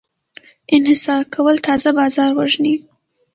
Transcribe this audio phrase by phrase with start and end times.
[0.75, 2.73] انحصار کول ازاد بازار وژني.